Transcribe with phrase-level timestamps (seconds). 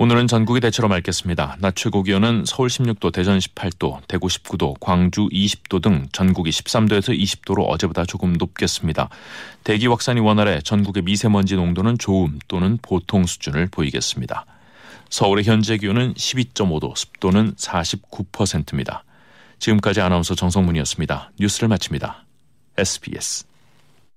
[0.00, 1.56] 오늘은 전국이 대체로 맑겠습니다.
[1.58, 7.64] 낮 최고 기온은 서울 16도, 대전 18도, 대구 19도, 광주 20도 등 전국이 13도에서 20도로
[7.68, 9.08] 어제보다 조금 높겠습니다.
[9.64, 14.46] 대기 확산이 원활해 전국의 미세먼지 농도는 좋음 또는 보통 수준을 보이겠습니다.
[15.10, 19.02] 서울의 현재 기온은 12.5도, 습도는 49%입니다.
[19.58, 21.32] 지금까지 아나운서 정성문이었습니다.
[21.40, 22.24] 뉴스를 마칩니다.
[22.76, 23.47] SBS